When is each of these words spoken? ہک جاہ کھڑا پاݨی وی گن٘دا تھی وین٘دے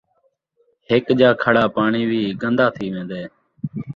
ہک 0.89 1.05
جاہ 1.19 1.37
کھڑا 1.43 1.63
پاݨی 1.75 2.03
وی 2.09 2.21
گن٘دا 2.41 2.67
تھی 2.75 2.85
وین٘دے 2.93 3.23